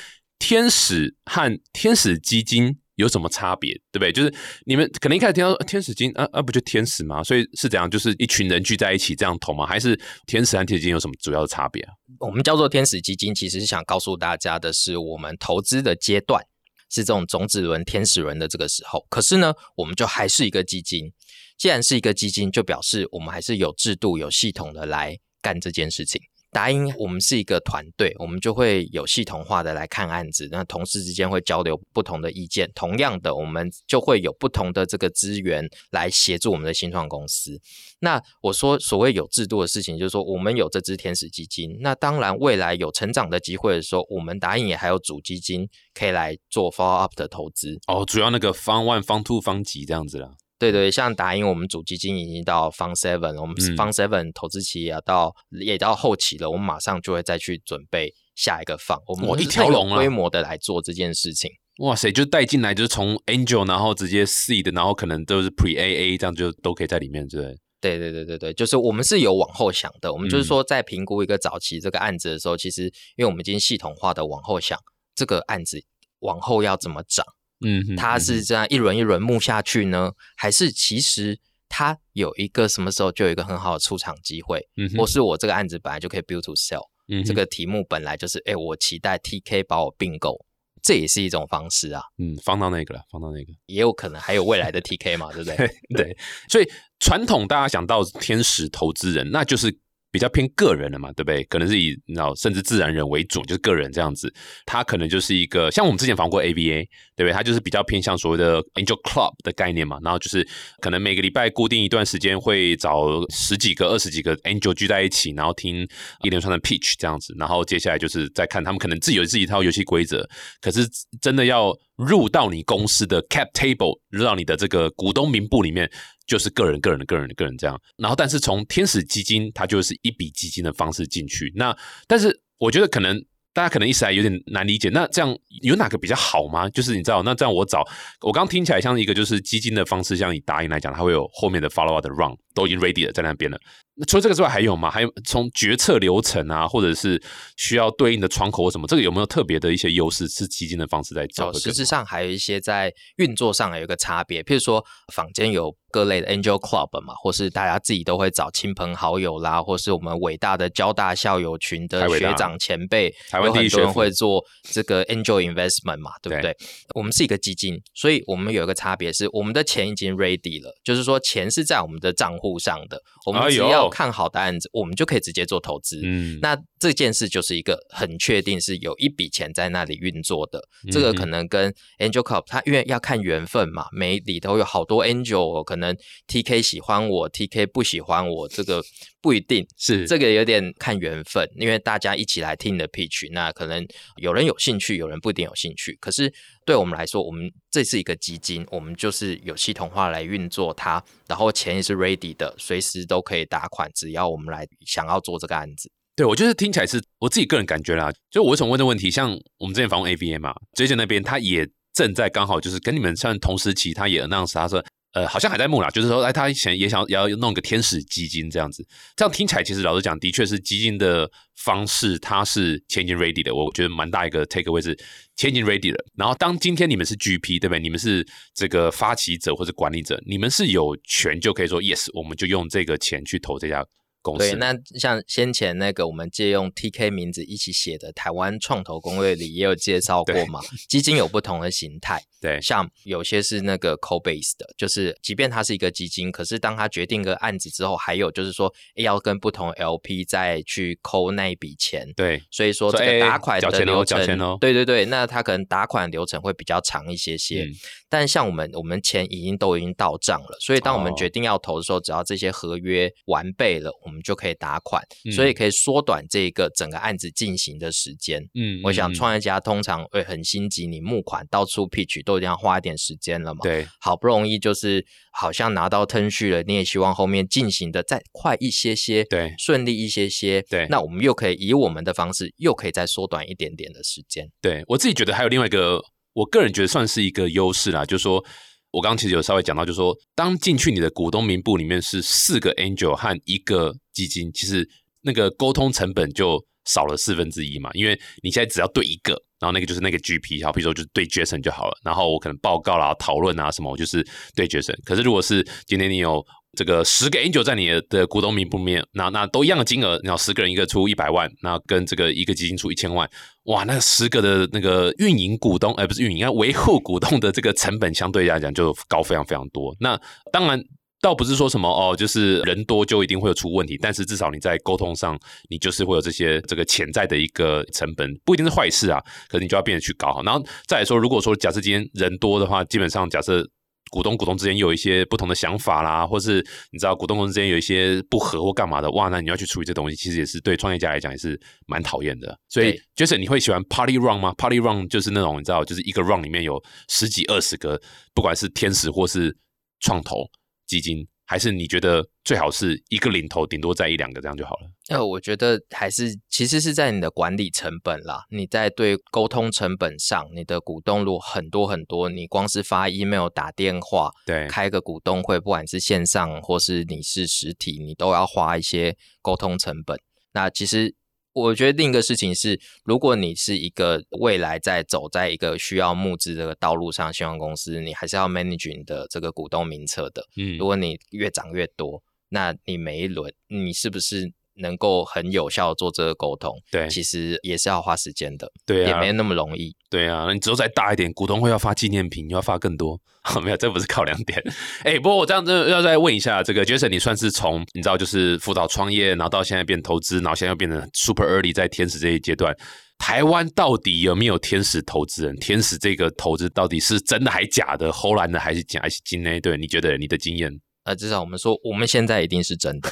[0.41, 3.73] 天使和天使基金有什么差别？
[3.93, 4.13] 对不对？
[4.13, 4.35] 就是
[4.67, 7.23] 你们可能一开始听到天使金啊啊，不就天使吗？
[7.23, 7.89] 所以是怎样？
[7.89, 9.65] 就是一群人聚在一起这样投吗？
[9.65, 11.93] 还是天使和天使基金有什么主要的差别啊？
[12.19, 16.45] 我们叫做天使基金，其实是想告诉大家的是，我们投资的阶段
[16.95, 19.05] 是这种种子轮、天使轮的这个时候。
[19.11, 21.13] 可是呢，我们就还是一个基金。
[21.59, 26.21] 既然是一个基金，就表示我们还是有制度、有系统的来干这件事情。
[26.55, 32.71] 答应，我们是一个团队，我们就会有系统化的来看案子，那同事之间会交流不同的意见。
[32.77, 37.61] 同样的，我们就会有不同的这个资源来协助我们的新创公司。
[37.99, 47.77] 那我说所谓有制度的事情，就是说我们有这支天使基金，那当然未来有成长的机会的时候，我们答应也还有主基金可以来做 follow up 的投资。
[47.89, 50.37] 哦，主要那个方 one、方 two、方几这样子了。
[50.73, 61.51] 对对，像达英，我们主基金已经到方 seven，我们方 seven 投资期也要到也到后期了，我们马上就会再去准备下一个方，我们一条龙规模的来做这件事情。
[61.79, 67.59] 哇塞，就带进来就是从 angel，然后直接 seed，然后可能都是 pre AA，这样就都可以在里面，对不对？
[67.81, 70.11] 对对对对对，就是我们是有往后想的。
[70.11, 72.85] 我们就是说，在评估一个早期这个案子的时候，其实
[73.17, 74.79] 因为我们已经系统化的往后想，
[75.15, 75.79] 这个案子
[76.21, 77.27] 往后要怎么涨，
[77.65, 84.89] 嗯，它是这样一轮一轮募下去呢，还是其实它有一个什么时候就有一个很好的出场机会，嗯？
[84.91, 84.99] 哼。
[84.99, 90.45] 或是我这个案子本来就可以 build to sell，嗯这个题目本来就是，哎，我期待 TK 把我并购，
[90.83, 93.53] 这也是一种方式啊，嗯放到那个了，放到那个。
[93.67, 95.57] 也有可能还有未来的 TK 嘛，对不 对？
[95.97, 96.17] 对，
[96.49, 99.77] 所以传统大家想到天使投资人，那就是
[100.15, 101.43] 比较偏个人的嘛，对不对？
[101.47, 104.33] 可能是以你知道甚至自然人为主，就是个人这样子。
[104.65, 107.33] 他可能就是一个像我们之前访过 AVA，对不对？
[107.33, 109.99] 他就是比较偏向所谓的 Angel Club 的概念嘛。
[110.05, 110.47] 然后就是
[110.81, 115.83] 可能每个礼拜固定一段时间会找十几个、二十几个 Angel 聚在一起，然后听
[116.23, 117.35] 一连串的 pitch 这样子。
[117.37, 120.25] 然后接下来就是再看他们可能自己有自己一套游戏规则，
[120.61, 120.89] 可是
[121.21, 125.91] 真的要入到你公司的 cap table，入到你的这个股东名簿里面，
[126.27, 127.81] 就是个人、个人的、个人的、个人这样。
[127.97, 131.53] 然后，但是从天使基金，它就是一笔基金的方式进去。
[131.55, 134.89] 那但是我觉得可能大家可能一时还有点难理解。
[134.89, 136.69] 那这样有哪个比较好吗？
[136.71, 137.87] 就是你知道，那这样我找
[138.23, 143.59] 我刚听起来像一个就是基金的方式，像以达英来讲，它会有后面的 follow up 的 run 都已经 ready 了在那边了。
[143.97, 144.91] 那除了这个之外还有吗？
[144.91, 147.23] 还有从决策流程啊，或者是
[147.57, 150.27] 需要对应的窗口或什么，这个有没有特别的一些优势？
[150.29, 151.61] 是基金的方式在走哦，的？
[151.61, 166.57] 实质上还有一些在运作上有一个差别，譬如说坊间有各类的 Angel Club 嘛，或是大家自己都会找亲朋好友啦，或是我们伟大的交大校友群的学长前辈，台湾有很多人第一学府会做这个 Angel Investment 嘛，对不对？
[166.97, 176.01] 我们是一个基金，所以我们有一个差别是，我们的钱已经 ready 了，就是说钱是在我们的账户上的，我们只哎看好的案子，我们就可以直接做投资。
[176.05, 185.97] 嗯，那这件事就是一个很确定是有一笔钱在那里运作的，这个可能跟 Angel Club 它因为要看缘分嘛，每里头有好多 Angel，可能
[186.29, 188.85] TK 喜欢我，TK 不喜欢我，这个
[189.23, 193.83] 不一定，是这个有点看缘分，因为大家一起来听你的 pitch，那可能
[194.21, 195.97] 有人有兴趣，有人不一定有兴趣。
[195.99, 196.31] 可是
[196.67, 205.91] 对我们来说，我们这是一个基金，我们就是有系统化来运作它，然后钱也是 ready 的，随时都可以打款，只要我们来想要做这个案子。
[206.17, 208.13] 对，我就是听起来是我自己个人感觉啦。
[208.31, 209.11] 就我为什么问这个问题？
[209.11, 218.87] 像我们之前访问 AVA 嘛，J J 那边他也正在刚好就是跟你们算同时期，他也 announce 他说，呃，好像还在募啦，就是说，哎，他想也想要弄个天使基金这样子。
[219.17, 223.53] 这样听起来，其实老实讲，的确是基金的方式，它是钱已经 ready 的。
[223.53, 224.97] 我觉得蛮大一个 take away 是
[225.35, 226.05] 钱已经 ready 的。
[226.17, 227.81] 然后当今天你们是 GP 对不对？
[227.81, 228.25] 你们是
[228.55, 233.85] 这个发起者或者管理者，你们是有权就可以说 yes，我们就用这个钱去投这家
[234.25, 234.51] 公司。
[234.51, 252.11] 对，那像先前那个我们借用 TK 名字一起写的台湾创投攻略里也有介绍过嘛， 基金有不同的形态， 对像有些是那个 co base 的，就是即便它是一个基金，可是当他决定个案子之后，还有就是说要跟不同 LP 再去抠那一笔钱。
[252.17, 257.65] 对所以说这个打款的流程，对对对，那他可能打款流程会比较长一些些。
[257.65, 257.75] 嗯
[258.15, 268.43] 但像我们，我们钱已经都已经到账了，所以当我们哦决定要投的时候，只要这些合约完备了，我们就可以打款，嗯所以可以缩短这个整个案子进行的时间。
[268.55, 280.63] 嗯我想嗯创业家通常会很心急，你募款到处 pitch 都一定要花一点时间了嘛。，对好不容易就是好像拿到 turn 序了，你也希望后面进行的再快一些些，对顺利一些些。
[280.69, 284.49] 对那我们又可以以我们的方式，又可以再缩短一点点的时间。
[284.61, 286.01] 对，我自己觉得还有另外一个，
[286.33, 288.45] 我个人觉得算是一个优势啦，就是说
[288.91, 294.89] 我刚刚其实有稍微讲到，就是说当进去你的股东名簿里面是四个 angel 和一个基金，其实
[295.21, 304.25] 那个沟通成本就少了四分之一嘛，因为你现在只要对一个，然后那个就是那个 GP，好，比如说就对 Jason 就好了，然后我可能报告啦、讨论啊什么，我就是
[304.55, 304.95] 对 Jason。
[305.05, 306.45] 可是如果是今天你有
[306.77, 313.27] 这个十个 angel 在你的股东名簿面，那那都一样的金额，然后十个人一个出一百万，那跟这个一个基金出一千万，
[313.65, 319.97] 哇，那十个的那个运营股东，呃，不是运营，应该维护股东的这个成本相对来讲就高非常非常多。
[320.01, 320.21] 那
[320.53, 320.85] 当然。
[321.25, 330.43] 倒不是说什么哦，就是人多就一定会有出问题，但是至少你在沟通上，你就是会有这些这个潜在的一个成本，不一定是坏事啊，可是你就要变得去搞好。
[330.43, 333.67] 然后再来说，如果说假设今天人多的话，基本上假设
[334.11, 336.57] 股东股东之间有一些不同的想法啦，或是
[336.91, 342.55] 你知道股东股东之间有一些不和或干嘛的，哇，那你要去处理这东西，其实也是对创业家来讲也是蛮讨厌的。
[342.69, 347.99] 所以对 Jason，你会喜欢 Party Run 吗？Party Run 就是那种你知道，就是一个 Run 里面有十几二十个，
[348.35, 349.57] 不管是天使或是
[350.01, 350.45] 创投
[350.87, 351.27] 基金。
[351.47, 354.91] 还是你觉得最好是一个零头，顶多在一两个这样就好了？
[355.11, 370.19] 呃，我觉得还是其实是在你的管理成本啦，你在对沟通成本上，你的股东如果很多很多，你光是发 email、打电话，对，开个股东会，不管是线上或是你是实体，你都要花一些沟通成本。
[370.55, 371.15] 那其实。
[371.55, 380.47] 我觉得另一个事情是，如果你是一个未来在走在一个需要募资这个道路上，希望公司你还是要 manage 你的这个股东名册的。
[380.57, 384.53] 嗯，如果你越涨越多，那你每一轮你是不是？
[384.77, 390.45] 能够很有效做这个沟通，对，其实也是要花时间的，对，啊也没那么容易，对啊。
[390.47, 393.21] 那你之后再大一点，股东会要发纪念品，要发更多，
[393.63, 394.61] 没有，这不是考量点。
[395.05, 402.75] 哎，不过我这样子要再问一下，这个 Jason，你算是从你知道就是辅导创业，然后到现在变投资，然后现在又变成 super early 在天使这一阶段，
[403.19, 405.55] 台湾到底有没有天使投资人？
[405.57, 408.11] 天使这个投资到底是真的还假的？
[408.11, 409.61] 后来的还是假还是金呢？
[409.61, 410.73] 对，你觉得你的经验？
[411.05, 413.11] 呃，至少我们说，我们现在一定是真的。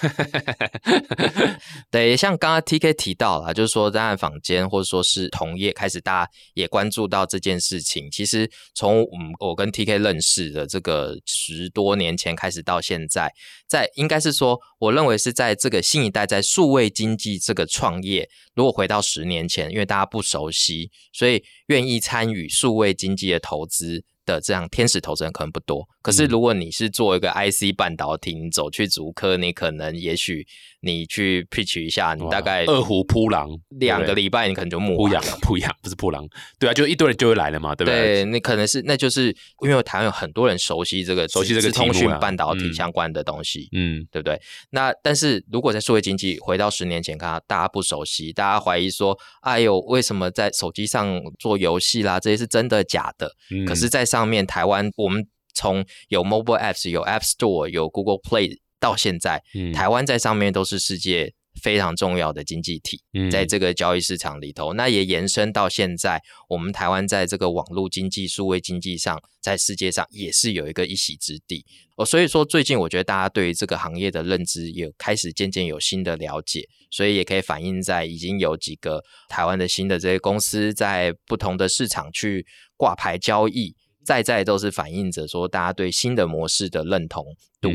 [1.90, 8.11] 对，像刚刚 T K 提到了，就是说在坊间或者说是同业开始，大家也关注到这件事情。
[8.11, 13.31] 其实从我们我跟 T K 认识的这个十多年前开始到现在，
[13.68, 24.05] 在应该是说，我认为是在这个新一代在数位经济这个创业，如果回到十年前，因为大家不熟悉，所以愿意参与数位经济的投资。
[24.24, 30.46] 的这样天使投资人可能不多，可是如果你是做一个 IC 半导体，你走去主科，你可能也许
[30.82, 33.48] 你去 pitch 一下，你大概二胡扑狼。
[33.78, 36.26] 两个礼拜，你可能就木羊扑羊不是扑狼，
[36.58, 38.22] 对啊，就一堆人就会来了嘛，对不对？
[38.22, 44.40] 对，你可能是那就是因为台湾有很多人熟悉这个熟悉这个通讯半导体相关的东西，嗯，对不对？
[44.70, 53.30] 那但是如果在社会经济回到十年前看，大家不熟悉，大家怀疑说，哎呦，为什么在手机上做游戏啦，这些是真的假的？
[53.66, 59.40] 可是，在上面台湾，我们从有 mobile apps、有 App Store、有 Google Play 到现在，
[59.72, 71.64] 台湾在上面都是世界非常重要的经济体，在这个交易市场里头，那也延伸到现在，我们台湾在这个网络经济、数位经济上，在世界上也是有一个一席之地。
[71.96, 82.44] 哦，所以说最近我觉得大家对于这个行业的认知也开始渐渐有新的了解，所以也可以反映在已经有几个台湾的新的这些公司在不同的市场去
[82.76, 83.76] 挂牌交易。
[84.04, 87.24] 在在都是反映着说大家对新的模式的认同
[87.60, 87.70] 度，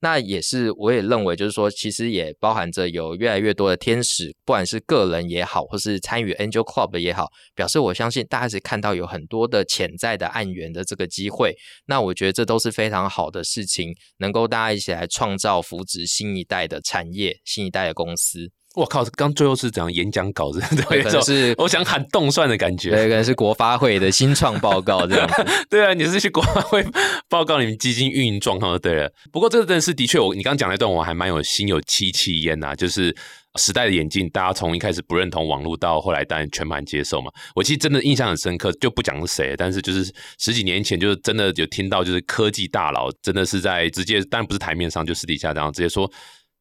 [0.00, 11.54] 那也是我也认为就是说，其实也包含着有越来越多的天使，不管是个人也好，或是参与 Angel Club 的也好，表示我相信大家是看到有很多的潜在的案源的这个机会，
[11.86, 18.52] 那我觉得这都是非常好的事情，能够大家一起来创造扶植新一代的产业、新一代的公司。
[18.74, 19.04] 我靠！
[19.16, 20.60] 刚最后是怎样演讲稿子？
[20.82, 25.28] 可能是我想喊动算的感觉，对，可能是国发会的新创报告这样。
[25.70, 26.84] 对啊，你是去国发会
[27.28, 29.12] 报告你们基金运营状况就对了。
[29.30, 32.74] 不过这个真的是的确，我你刚刚讲那段我还蛮有心有戚戚焉呐。
[32.74, 33.14] 就是
[33.56, 37.30] 时代的眼镜，大家从一开始不认同网络，到后来当然全盘接受嘛。
[37.54, 46.10] 我其实真的印象很深刻，就不讲是谁，但是就是十几年前，就是真的有听到，就是科技大佬真的是在直接，当然不是台面上，就私底下这样直接说。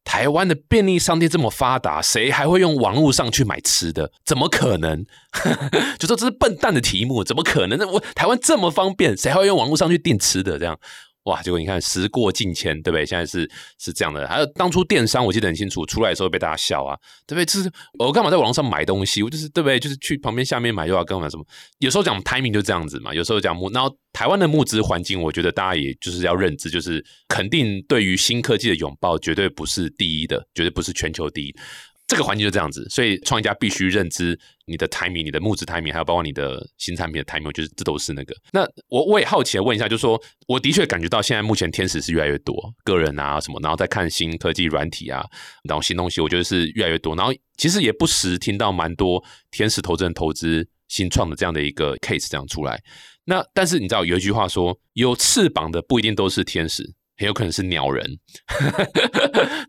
[0.03, 4.11] 台湾的便利商店这么发达，谁还会用网络上去买吃的？
[4.25, 5.05] 怎么可能？
[5.97, 7.79] 就说这是笨蛋的题目，怎么可能？
[7.79, 10.59] 那我台湾这么方便，谁还会用网络上去订吃的？
[10.59, 10.77] 这样。
[11.23, 11.41] 哇！
[11.41, 13.05] 结果你看，时过境迁，对不对？
[13.05, 14.27] 现在是是这样的。
[14.27, 17.45] 还有当初电商，我记得很清楚，出来的时候被大家笑啊，对不对？
[17.45, 19.23] 就是我干嘛在网上买东西？
[19.23, 19.79] 我就是对不对？
[19.79, 21.45] 就是去旁边下面买就要干嘛什么？
[21.79, 23.13] 有时候讲 timing 就这样子嘛。
[23.13, 31.55] 有时候讲募，然后台湾的募资环境，我觉得大家也就是要认知，就是肯定对于新科技的拥抱，绝对不是第一的，绝对不是全球第一。
[32.13, 38.35] 这个环境就这样子，所以创业家必须认知你的 timing、你的募资 timing，还有包括你的新产品的 timing，就是这都是那个。
[38.51, 45.25] 那我我也好奇的问一下，就是说我的确感觉到现在目前天使是越来越多，个人啊什么，然后再看新科技软体啊，
[45.67, 47.15] 然后新东西，我觉得是越来越多。
[47.15, 52.79] 然后其实也不时听到蛮多天使投资人投资新创的这样的一个 case 这样出来。
[53.25, 56.83] 那但是你知道有一句话说，有翅膀的不一定都是天使，
[57.17, 58.05] 很有可能是鸟人，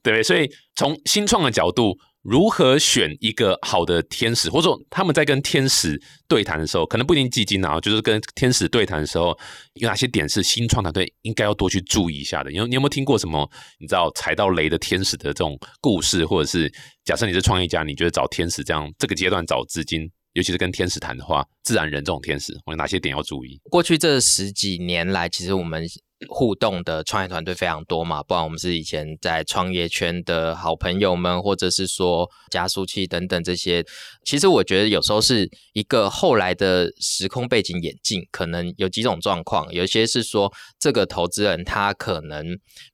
[0.02, 0.22] 对不对？
[0.22, 1.96] 所以从新创的角度。
[2.24, 9.38] 如何选一个好的天使，或者说他们在跟天使对谈的时候，可能不一定基金啊，就是跟天使对谈的时候，
[9.74, 12.50] 有哪些点是新创团队应该要多去注意一下的？
[12.50, 16.72] 你有你有没有听过什么你知道踩到雷的天使的这种故事，或者是
[17.04, 20.10] 假设你是创业家，你觉得找天使这样这个阶段找资金？
[20.32, 23.56] 尤其是跟天使谈的话，自然人这种天使，有哪些点要注意？
[23.70, 25.86] 过去这十几年来，其实我们
[26.28, 33.84] 互动的创业团队非常多嘛，不然我们是以前在创业圈的好朋友们，或者是说加速器等等这些。
[34.24, 42.44] 其实我觉得有时候是一个后来的时空背景演进，可能有几种状况，有些是说这个投资人他可能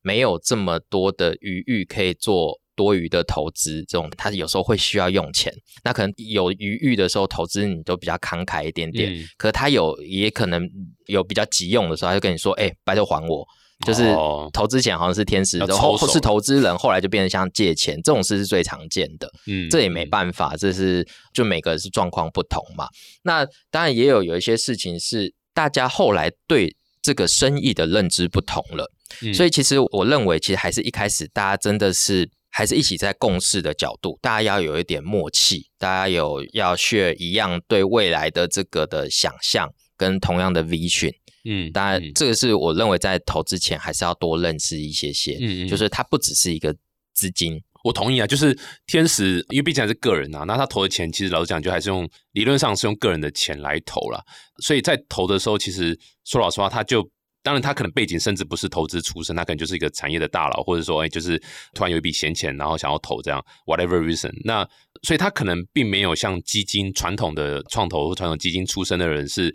[0.02, 2.59] 没有这么多的余裕可以做。
[2.80, 5.52] 多余的投资，这种他有时候会需要用钱，
[5.84, 9.14] 那可能有余裕的时候投资，你都比较慷慨一点点。
[9.36, 10.66] 可他有也可能
[11.04, 13.46] 有比较急用的时候，他就跟你说：“哎，拜托还我。”
[13.86, 14.14] 就是
[14.52, 19.30] 投资前好像是天使，然后是投资人，后来就变成像借钱这种事是最常见的。
[19.46, 22.86] 嗯，这也没办法，这是就每个人是状况不同嘛。
[23.22, 28.90] 那当然也有有一些事情是大家后来对这个生意的认知不同了，
[29.34, 32.30] 所以其实我认为，其实还是一开始大家真的是。
[32.50, 41.14] 还是一起在共事的角度，大家要有一点默契，大家有要 share 一样对未来的这个的想象跟同样的 vision。
[41.44, 46.74] 嗯，当然这个是我认为在投资前还是要多认识一些些，嗯，就是它不只是一个
[47.14, 47.58] 资金。
[47.82, 54.22] 我同意啊，就是天使，因为毕竟还是个人啊，那他投的钱其实老实讲，就还是用理论上是用个人的钱来投啦，
[54.62, 57.08] 所以在投的时候，其实说老实话，他就。
[57.42, 61.38] 当然，他可能背景甚至不是投资出身，他可能就是一个产业的大佬，或者说，哎，就是
[61.74, 64.30] 突然有一笔闲钱，然后想要投这样，whatever reason。
[64.44, 64.68] 那
[65.02, 69.54] 所以他可能并没有像基金传统的创投或传统基金出身的人是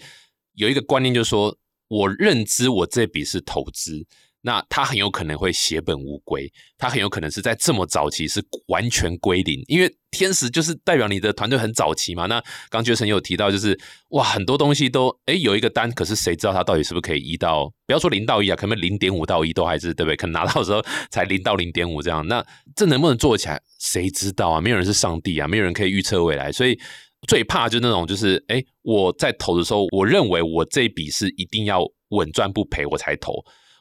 [0.53, 1.55] 有一个观念，就是说
[1.87, 4.05] 我认知我这笔是投资。
[4.45, 12.27] 那他很有可能会血本无归，他很有可能是在这么早期是完全归零，因为天使就是代表你的团队很早期嘛。
[12.27, 13.75] 那刚觉成有提到，就是
[14.09, 20.15] 哇，很多东西都哎有一个单，可是谁知道他到底是不是可以一到，不要说零到一啊，可能零点五到一都还是对不对？
[20.15, 20.79] 可能拿到的时候
[21.09, 24.61] 才零到零点五这样，那这能不能做起来，谁知道啊？
[24.61, 26.79] 没有人是上帝啊，没有人可以预测未来，所以
[27.27, 33.33] 最怕就是那种就是哎，我在投的时候，我认为我这一笔是一定要稳赚不赔我才投。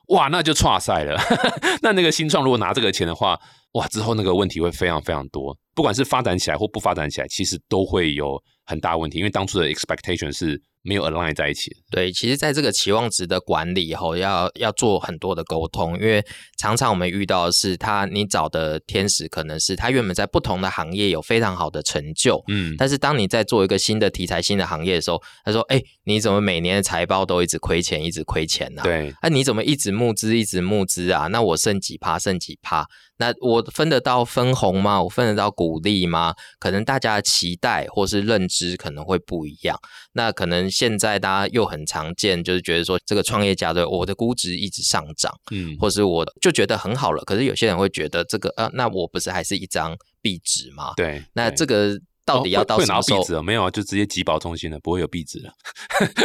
[0.09, 1.21] 哇，那就差赛了。
[1.83, 3.39] 那那个新创如果拿这个钱的话，
[3.73, 5.57] 哇，之后那个问题会非常非常多。
[5.75, 10.61] 不管是发展起来或不发展起来，其实都会有很大问题，因为当初的 expectation 是。
[10.85, 11.75] 没有 align 在一起。
[11.91, 16.25] 对，其实，在这个期望值的管理后，要要做很多的沟通，因为
[16.59, 28.83] 常常我们遇到的是，他你找的天使可能是他原本在不同的行业有非常好的成就，嗯，但是当你在做一个新的题材、新的行业的时候，他说：“哎，你怎么每年的财报都一直亏钱，一直亏钱呢？
[28.83, 31.29] 对，那你怎么一直募资，一直募资啊？
[31.29, 32.87] 那我剩几趴，剩几趴？
[33.17, 35.03] 那我分得到分红吗？
[35.03, 36.35] 我分得到股利吗？
[36.59, 39.79] 可能大家的期待或是认知可能会不一样，
[40.13, 40.65] 那可能。
[40.75, 47.23] 现在大家又很常见，就是觉得说这个创业家的我的估值一直上涨，嗯，或是我就觉得很好了。
[47.25, 50.93] 可是有些人会觉得这个呃，那我不是还是一张壁纸吗？
[50.97, 53.43] 对，那这个到底要到什么时候？
[53.43, 55.53] 没有啊，就直接集保中心了，不会有壁纸了。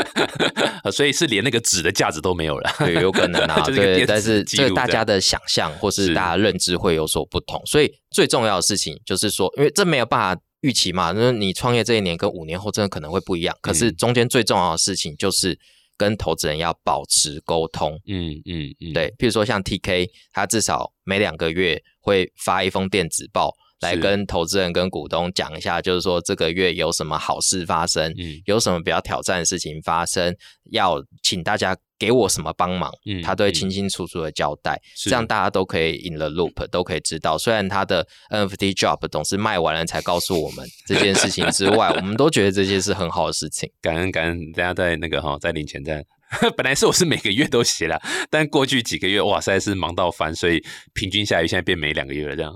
[0.91, 2.71] 所以是连那个纸的价值都没有了。
[2.79, 3.61] 对，有可能啊。
[3.69, 7.61] 对，但是这个大家的想象或是大家认知会有所不同。
[7.65, 10.41] 所以最重要的事情就是说，因为这没有办法。
[10.61, 13.57] 预期嘛，那你创业这一年跟五年后真的可能会不一样。
[13.61, 15.57] 可是中间最重要的事情就是
[15.95, 17.97] 跟投资人要保持沟通。
[18.07, 23.55] 嗯嗯嗯，对，譬如说像 TK，他至少每两个月会发一封电子报。
[23.81, 30.35] 来跟投资人、跟股东讲一下，就是说这个月有什么好事发生，嗯，有什么比较挑战的事情发生，
[30.71, 37.37] 要请大家给我什么帮忙，嗯，他都会清清楚楚的交代，这样大家都可以 in the loop，都可以知道。
[37.37, 43.71] 虽然他的 NFT job 总是卖完了才告诉我们这件事情之外，我们都觉得这些是很好的事情。
[43.81, 46.05] 感恩感恩，大家在那个哈，在领钱在。
[46.55, 50.63] 本来是我是每个月都写了， 但过去几个月哇，实在是忙到烦，所以
[50.93, 52.53] 平均下来现在变每两个月了这样。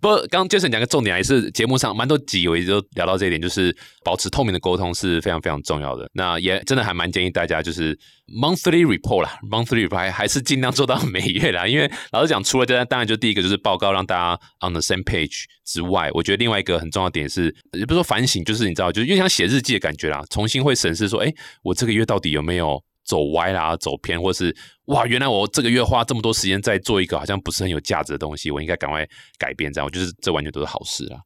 [0.00, 6.08] 不过刚刚 Jason 讲个重点，还是节目上蛮多集我也都聊到这一点，就是保持透明的沟通是非常非常重要的。
[6.14, 11.66] 那也真的还蛮建议大家就是 monthly report 啦，monthly report 还是尽量做到每月啦。
[11.66, 22.82] 因为老实讲，除了这当然就第一个就是报告让大家 on the same page 之外，我觉得另外一个很重要的点是，也不是说反省，就是你知道，就是又像写日记的感觉啦，重新会审视说，哎，我这个月到底有没有。
[23.08, 24.54] 走歪啦，走偏，或是
[24.88, 29.72] 哇，原来我这个月花这么多时间在做一个好像不是很有价值的东西，我应该赶快改变。
[29.72, 31.16] 这样，我觉得这完全都是好事啊。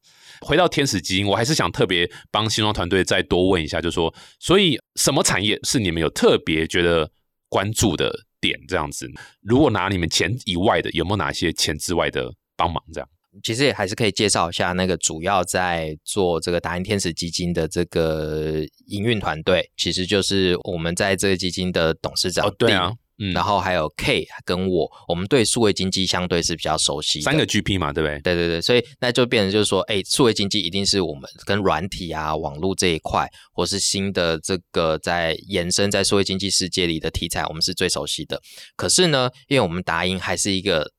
[0.42, 7.10] 回到天使基金，我还是想特别帮新创团队再多问一下，就说，所以什么产业是你们有特别觉得
[7.48, 8.58] 关注的点？
[8.68, 9.08] 这样子，
[9.40, 12.82] 如果拿你们钱以外的，有没有哪些钱之外的帮忙？
[12.92, 13.08] 这样？
[13.42, 18.56] 其实也还是可以介绍一下那个主要在做这个达人天使基金的这个
[18.88, 22.54] 营运团队，其实就是我们在这个基金的董事长哦。
[22.58, 27.24] 对啊，嗯然后还有 K 跟我，我们对数位经济相对是比较熟悉的。
[27.24, 28.18] 三个 GP 嘛，对不对？
[28.20, 38.40] 对对对，所以那就变成就是说，哎，数位经济一定是我们跟软体啊、网络这一块，或是新的这个在延伸在数位经济世界里的题材，我们是最熟悉的。
[38.76, 40.90] 可是呢，因为我们达英还是一个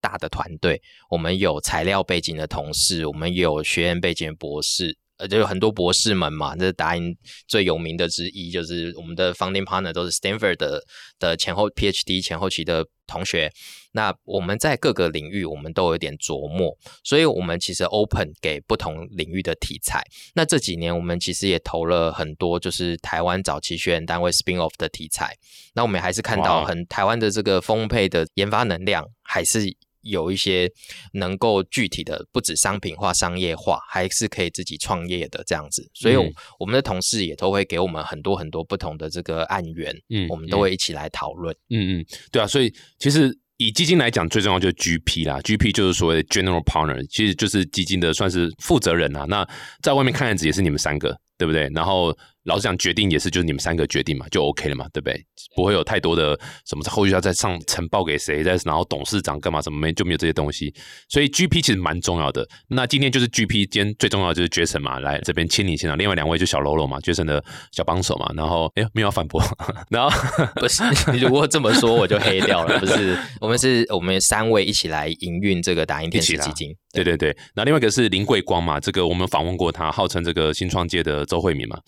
[0.00, 0.80] 大的团队，
[1.10, 4.96] 我们有材料背景的同事，我们有学院背景的博士。
[5.18, 7.16] 呃，就有很多博士们嘛，这是达英
[7.46, 10.82] 最有名的之一，就是我们的 founding partner 都是 Stanford 的
[11.18, 13.52] 的前后 PhD 前后期的同学。
[13.92, 20.00] 那我们在各个领域，我们都有点琢磨，所以我们其实 open 给不同领域的题材。
[20.34, 25.34] 那这几年，我们其实也投了很多，就是台湾早期学员单位 spin off 的题材。
[25.74, 29.60] 那我们还是看到很台湾的这个丰沛的研发能量，还是
[30.08, 30.70] 有一些
[31.12, 35.88] 能够具体的，不止商品化、商业化，还是可以自己创业的这样子。
[35.94, 36.16] 所以
[36.58, 41.54] 我，们的同事也都会给我们很多很多不同的这个案源，嗯我们都会一起来讨论。
[41.70, 49.24] 嗯嗯，对啊，所以其实以基金来讲，最重要就是 GP 啦，GP 就是所谓的 General Partner，其实就是基金的算是负责人啊。
[49.28, 49.48] 那
[49.82, 51.68] 在外面看样子也是你们三个，对不对？
[51.74, 52.16] 然后
[52.48, 55.24] 老实讲，决定也是就是你们三个决定嘛，就 OK 了嘛，对不对？
[55.54, 60.74] 不会有太多的什么后续要再上呈报给谁，再然后董事长干嘛什么没就没有这些东西。
[61.08, 62.46] 所以 GP 其实蛮重要的。
[62.68, 65.96] 那今天就是 GP，今天最重要的就是 Jason 嘛，来这边亲临现场。
[65.98, 68.30] 另外两位就小喽啰嘛，Jason 的小帮手嘛。
[68.34, 69.42] 然后哎，没有要反驳，
[69.90, 70.10] 然后
[70.56, 70.82] 不是，
[71.12, 72.78] 你如果这么说，我就黑掉了。
[72.78, 76.74] 不是， 我们是我们三位一起来营运这个打印天使一起啦基金。
[76.92, 81.78] 对对对，那另外一个是林桂光嘛，这个我们访问过他，号称这个新创界的周慧敏嘛，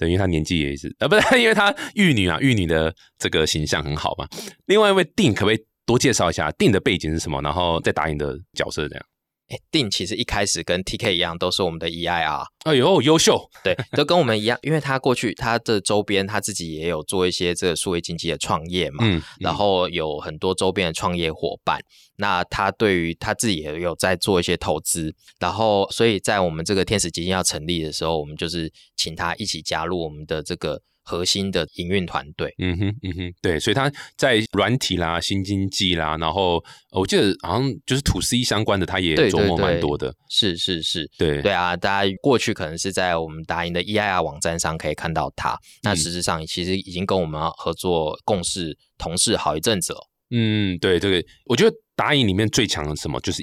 [0.00, 4.26] 等于他年纪也是，啊，不是， 因为他玉女啊，玉女的这个形象很好嘛。
[4.64, 9.04] 另外一位定可不可以多介绍一下定的背景是什么，然后再打印的角色这样？
[9.50, 12.44] 哎，定其实一开始跟 TK 一样，都是我们的 EIR。
[12.64, 21.80] 哎呦，优秀，对，都跟我们一样，因为他过去他的周边他自己也有做一些这个数位经济的创业嘛，嗯，然后有很多周边的创业伙伴。
[22.16, 32.54] 那他对于他自己也有在做一些投资，然后所以在我们这个天使基金要成立的时候，我们就是请他一起加入我们的这个核心的营运团队。
[32.58, 40.14] 嗯哼，嗯哼，对，所以他在软体啦、新经济啦，然后呃我记得好像就是 to C 相关的，他也琢磨蛮多的。
[40.28, 50.06] 是是是，对对啊，大家过去可能是在我们达银的 EIR 网站上可以看到他，那嗯实质上其实已经跟我们合作共事同事好一阵子了。
[50.32, 53.18] 嗯，对，这个我觉得打印里面最强的是什么？
[53.20, 53.42] 就是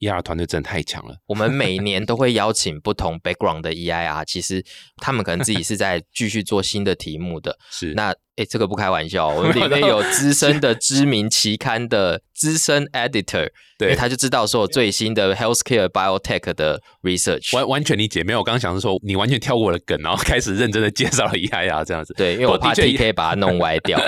[0.00, 1.16] EIR，EIR 团队真的太强了。
[1.26, 4.64] 我们每年都会邀请不同 background 的 EIR，其实
[4.96, 7.56] 他们可能自己是在继续做新的题目的。
[7.70, 17.56] 是，那诶，这个不开玩笑， 我们里面有资深的 知名期刊的资深 editor，对他就知道说最新的 healthcare biotech 的 research。
[17.56, 18.40] 完完全理解，没有。
[18.40, 22.12] 我刚刚想是说，你完全跳过了梗，然后开始认真的介绍了 EIR 这样子。
[22.14, 23.98] 对，因为我怕 TK 把它弄歪掉。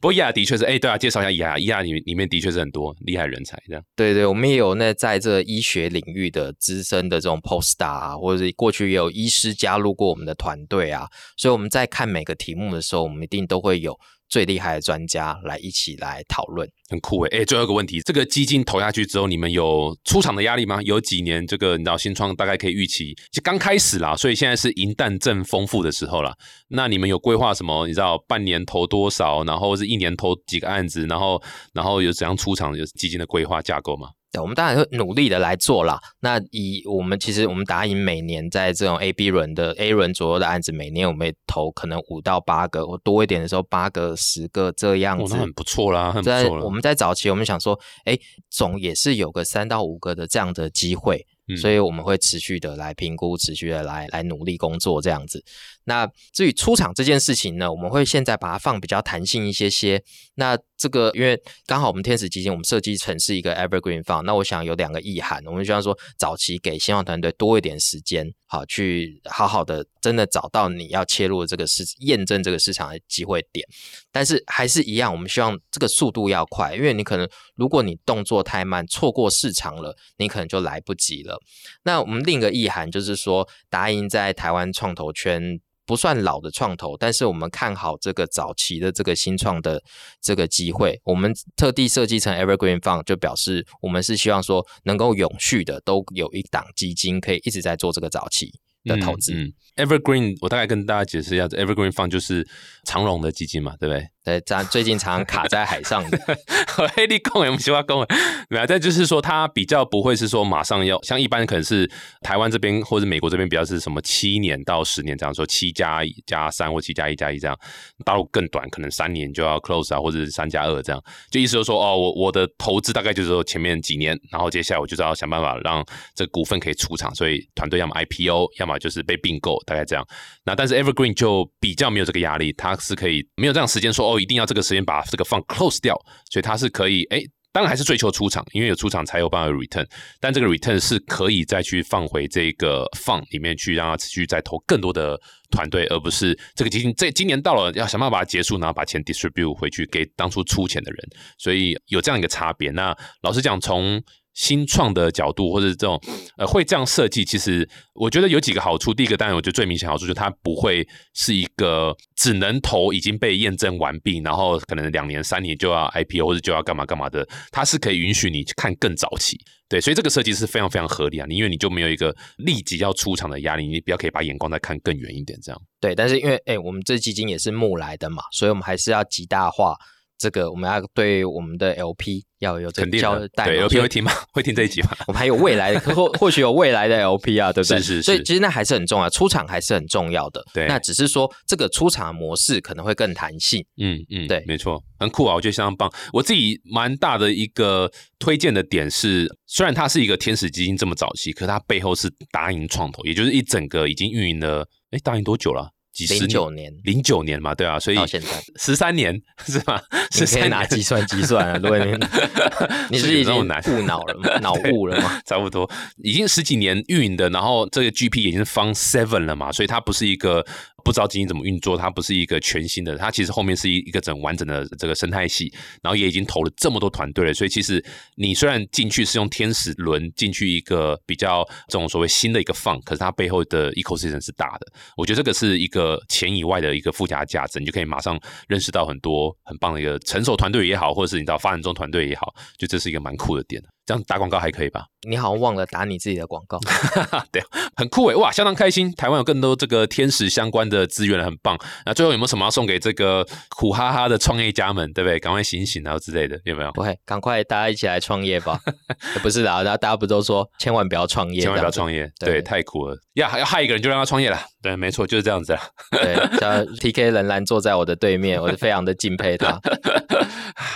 [0.00, 3.82] 不过 EIR 的确是，哎、对啊，介绍一下 EIR，EIR 里里面的确是很多厉害人才这样。
[3.96, 13.98] 对对，我们也有那在在这医学领域的资深的这种 post 啊，或者是过去也有医师加入过我们的团队啊，所以我们在看每个题目的时候，我们一定都会有
[14.28, 16.68] 最厉害的专家来一起来讨论。
[16.90, 20.80] 很酷诶，哎，最后一个问题，这个基金投下去之后，你们有出场的压力吗？
[20.82, 26.34] 有几年这个你知道新创大概可以预期，就刚开始啦，所以现在是银弹正丰富的时候啦。
[26.68, 27.86] 那你们有规划什么？
[27.86, 31.42] 你知道半年投多少，然后是一年投几个案子，然后
[31.72, 34.10] 然后有怎样出场，有基金的规划架构吗？
[34.30, 35.98] 对，我们当然会努力的来做啦。
[36.20, 45.34] 那以我们其实我们达银每年在这种 A、B 轮的 A 轮左右的案子，每年我们也投可能五到八个，或多一点的时候八个、十个这样哦，子。
[45.34, 46.64] 那很不错啦，很不在错了。
[46.64, 48.18] 我们在早期，我们想说，哎，
[48.50, 55.42] 总也是有个三到五个的这样的机会，嗯所以我们会持续的来评估，持续的来来努力工作这样子。
[55.88, 60.00] 那至于出场这件事情呢，我们会现在把它放比较弹性一些些。
[60.34, 73.66] 那这个因为刚好我们天使基金，我们设计成是一个 evergreen fund，那我想有两个意涵，我们希望说早期给新创团队多一点时间，好去好好的真的找到你要切入这个市，验证这个市场的机会点。
[74.12, 77.26] 但是还是一样，我们希望这个速度要快，因为你可能
[77.56, 81.40] 如果你动作太慢，错过市场了，你可能就来不及了。
[81.84, 85.58] 那我们另一个意涵就是说，达银在台湾创投圈
[85.88, 89.82] 不算老的创投，但是我们看好这个早期的这个新创的
[90.20, 98.52] 这个机会，我们特地设计成 Evergreen Fund，就表示我们是希望说能够永续的都有一档基金可以一直在做这个早期
[98.84, 99.32] 的投资。
[99.76, 102.46] Evergreen，我大概跟大家解释一下，Evergreen Fund 就是
[102.84, 104.06] 长荣的基金嘛，对不对？
[104.28, 106.18] 对，咱最近常卡在海上的。
[106.94, 108.04] 黑利共也不喜欢共，
[108.50, 117.58] 对啊，但就是说它比较不会是说马上要像一般可能是台湾这边或者美国这边比较是什么七年到十年这样说，七加一加三或七加一加一这样，
[118.04, 125.82] 大陆更短，可能三年就要 close 啊，或者是三加二这样，就意思就是说哦，我我的投资大概就是说前面几年，然后接下来我就是要想办法让
[126.14, 130.06] 这股份可以出场，所以团队要么 IPO，要么就是被并购，大概这样。
[130.44, 135.94] 那但是 Evergreen 就比较没有这个压力，它是可以没有这样时间说哦，一定要这个时间把这个放 close 掉，
[136.30, 139.86] 所以它是可以哎，当然还是追求出场，因为有出场才有办法 return，
[140.20, 145.18] 但这个 return 是可以再去放回这个放里面去，让它持续再投更多的
[145.50, 151.08] 团队，而不是这个基金这今年到了要想办法把它结束，然后把钱 distribute 回去给当初出钱的人，
[151.38, 152.70] 所以有这样一个差别。
[152.70, 154.00] 那老实讲，从
[154.38, 156.00] 新创的角度，或者这种
[156.36, 158.94] 呃会这样设计，其实我觉得有几个好处。
[158.94, 169.36] 第一个当然，我觉得最明显好处就是它不会是一个只能投已经被验证完毕，然后可能两年三年就要 IPO 或者就要干嘛干嘛的，它是可以允许你看更早期。
[169.68, 171.26] 对，所以这个设计是非常非常合理啊。
[171.28, 175.60] 因为你就没有一个立即要出场的压力，你比较可以把眼光再看更远一点，这样。
[175.80, 179.76] 对，但是因为哎，我们这基金也是募来的嘛，所以我们还是要极大化。
[180.18, 184.10] 这个我们要对我们的 LP 要有这个交代，对 LP 会听吗？
[184.34, 184.90] 会听这一集吗？
[185.06, 187.78] 我们还有未来的，或或许有未来的 LP 啊，对不对？
[187.78, 188.02] 是是是。
[188.02, 190.44] 所以其实那还是很重要，出场还是很重要的。
[190.52, 193.64] 对，那只是说这个出场模式可能会更弹性。
[193.80, 195.92] 嗯嗯，对，没错，很酷啊，我觉得相当棒。
[196.12, 205.70] 我自己蛮大的一个推荐的点是，虽然它是一个天使基金这么早期，可它背后是达盈创投，也就是一整个已经运营了，哎，达盈多久了？
[206.06, 209.82] 零九年，零九年嘛，对啊，所以到现在十三年 是吧？
[210.10, 211.98] 十三拿计算计算啊， 对，
[212.90, 214.38] 你是已经误脑了吗？
[214.40, 215.20] 脑雾了吗？
[215.26, 215.68] 差不多，
[216.02, 220.44] 已经十几年运营的，然后这个 GP 已经是 Fund Seven 了嘛，所以它不是一个。
[220.88, 227.84] 不知道基金怎么运作，它不是一个全新的，它其实后面是一一个整完整的这个生态系，然后也已经投了这么多团队了，所以其实
[228.16, 234.66] 你虽然进去是用天使轮进去一个比较这种所谓新的一个放，可是它背后的 ecosystem 是大的，
[234.96, 238.18] 我觉得这个是一个钱以外的一个附加价值，你就可以马上
[238.48, 243.62] 认识到很多很棒的一个成熟团队也好，或者是你到发展中团队也好，就这是一个蛮酷的点。
[243.88, 244.84] 这样打广告还可以吧？
[245.08, 246.58] 你好像忘了打你自己的广告，
[247.32, 247.42] 对，
[247.74, 248.92] 很酷诶，哇，相当开心。
[248.92, 251.58] 台湾有更多这个天使相关的资源，很棒。
[251.86, 253.26] 那最后有没有什么要送给这个
[253.56, 254.92] 苦哈哈的创业家们？
[254.92, 255.18] 对不对？
[255.18, 256.70] 赶快醒醒啊之类的，有没有？
[256.72, 258.60] 不会，赶快大家一起来创业吧。
[259.22, 262.94] 不是的，大家大家不都说千万不要创业，千万不要创业，对，太苦了。
[263.18, 265.60] 要要害一个人就让他创业了，对，没错，就是这样子了。
[265.90, 269.58] 对，像 TK 仍然坐在我的对面，我是非常的敬佩他。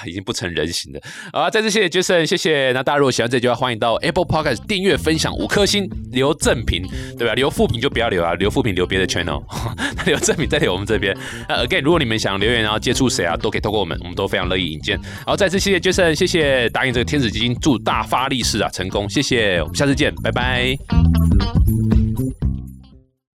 [0.04, 1.00] 已经不成人形了
[1.32, 1.48] 啊！
[1.48, 2.72] 再次谢谢 Jason，谢谢。
[2.72, 6.84] 那大家如果喜欢这句话，欢迎到 Apple Podcast 订阅、分享五颗星，留正评，
[7.16, 7.34] 对吧？
[7.34, 9.42] 留负评就不要留啊，留负评留别的 channel，
[10.04, 11.16] 留正评再留我们这边。
[11.48, 14.98] 那 Again，如果你们想留言，然后接触谁啊，都可以透过我们，我们都非常乐意引荐。
[15.24, 19.08] 好，再次谢谢 Jason，谢谢答应这个天使基金，祝大发利市啊，成功！
[19.08, 20.76] 谢谢，我们下次见，拜拜。